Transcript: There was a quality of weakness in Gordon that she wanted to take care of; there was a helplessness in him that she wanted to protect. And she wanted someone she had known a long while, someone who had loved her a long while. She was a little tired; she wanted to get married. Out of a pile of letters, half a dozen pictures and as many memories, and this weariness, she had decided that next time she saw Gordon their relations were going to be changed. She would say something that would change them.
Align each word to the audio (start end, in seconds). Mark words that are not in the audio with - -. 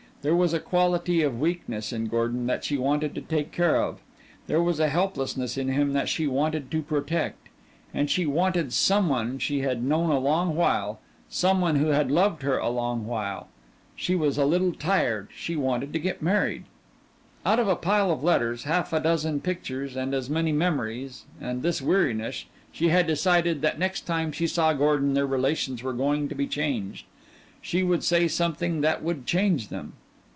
There 0.23 0.35
was 0.35 0.53
a 0.53 0.59
quality 0.59 1.23
of 1.23 1.41
weakness 1.41 1.91
in 1.91 2.05
Gordon 2.05 2.45
that 2.45 2.63
she 2.63 2.77
wanted 2.77 3.15
to 3.15 3.21
take 3.21 3.51
care 3.51 3.81
of; 3.81 3.97
there 4.45 4.61
was 4.61 4.79
a 4.79 4.87
helplessness 4.87 5.57
in 5.57 5.69
him 5.69 5.93
that 5.93 6.09
she 6.09 6.27
wanted 6.27 6.69
to 6.69 6.83
protect. 6.83 7.49
And 7.91 8.07
she 8.07 8.27
wanted 8.27 8.71
someone 8.71 9.39
she 9.39 9.61
had 9.61 9.83
known 9.83 10.11
a 10.11 10.19
long 10.19 10.55
while, 10.55 10.99
someone 11.27 11.77
who 11.77 11.87
had 11.87 12.11
loved 12.11 12.43
her 12.43 12.59
a 12.59 12.69
long 12.69 13.07
while. 13.07 13.47
She 13.95 14.13
was 14.13 14.37
a 14.37 14.45
little 14.45 14.73
tired; 14.73 15.29
she 15.35 15.55
wanted 15.55 15.91
to 15.93 15.97
get 15.97 16.21
married. 16.21 16.65
Out 17.43 17.57
of 17.57 17.67
a 17.67 17.75
pile 17.75 18.11
of 18.11 18.23
letters, 18.23 18.65
half 18.65 18.93
a 18.93 18.99
dozen 18.99 19.41
pictures 19.41 19.95
and 19.95 20.13
as 20.13 20.29
many 20.29 20.51
memories, 20.51 21.25
and 21.41 21.63
this 21.63 21.81
weariness, 21.81 22.45
she 22.71 22.89
had 22.89 23.07
decided 23.07 23.63
that 23.63 23.79
next 23.79 24.01
time 24.01 24.31
she 24.31 24.45
saw 24.45 24.71
Gordon 24.73 25.15
their 25.15 25.25
relations 25.25 25.81
were 25.81 25.93
going 25.93 26.29
to 26.29 26.35
be 26.35 26.45
changed. 26.45 27.07
She 27.59 27.81
would 27.81 28.03
say 28.03 28.27
something 28.27 28.81
that 28.81 29.01
would 29.01 29.25
change 29.25 29.69
them. 29.69 29.93